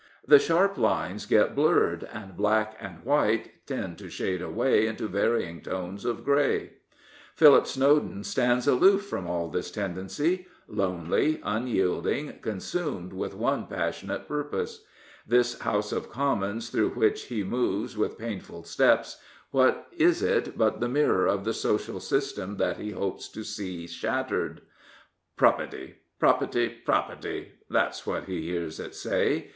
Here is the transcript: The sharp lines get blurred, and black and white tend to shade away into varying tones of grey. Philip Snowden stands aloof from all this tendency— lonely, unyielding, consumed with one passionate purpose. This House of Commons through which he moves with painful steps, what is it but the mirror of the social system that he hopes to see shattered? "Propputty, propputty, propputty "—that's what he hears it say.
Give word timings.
The 0.27 0.39
sharp 0.39 0.79
lines 0.79 1.27
get 1.27 1.53
blurred, 1.53 2.05
and 2.11 2.35
black 2.35 2.75
and 2.79 3.03
white 3.03 3.67
tend 3.67 3.99
to 3.99 4.09
shade 4.09 4.41
away 4.41 4.87
into 4.87 5.07
varying 5.07 5.61
tones 5.61 6.05
of 6.05 6.25
grey. 6.25 6.71
Philip 7.35 7.67
Snowden 7.67 8.23
stands 8.23 8.67
aloof 8.67 9.05
from 9.05 9.27
all 9.27 9.47
this 9.47 9.69
tendency— 9.69 10.47
lonely, 10.67 11.39
unyielding, 11.43 12.39
consumed 12.41 13.13
with 13.13 13.35
one 13.35 13.67
passionate 13.67 14.27
purpose. 14.27 14.83
This 15.27 15.59
House 15.59 15.91
of 15.91 16.09
Commons 16.09 16.71
through 16.71 16.93
which 16.95 17.25
he 17.25 17.43
moves 17.43 17.95
with 17.95 18.17
painful 18.17 18.63
steps, 18.63 19.21
what 19.51 19.85
is 19.91 20.23
it 20.23 20.57
but 20.57 20.79
the 20.79 20.89
mirror 20.89 21.27
of 21.27 21.43
the 21.45 21.53
social 21.53 21.99
system 21.99 22.57
that 22.57 22.77
he 22.77 22.89
hopes 22.89 23.29
to 23.29 23.43
see 23.43 23.85
shattered? 23.85 24.61
"Propputty, 25.37 25.93
propputty, 26.19 26.77
propputty 26.83 27.49
"—that's 27.69 28.07
what 28.07 28.23
he 28.23 28.41
hears 28.47 28.79
it 28.79 28.95
say. 28.95 29.49